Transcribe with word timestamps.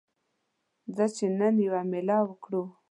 ځه 0.95 1.05
چې 1.15 1.25
نن 1.39 1.53
یوه 1.65 1.81
میله 1.91 2.17
وکړو 2.25 2.63